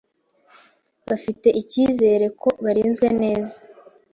bafite 1.09 1.47
icyizere 1.61 2.25
ko 2.41 2.49
barinzwe 2.63 3.07
neza 3.21 3.57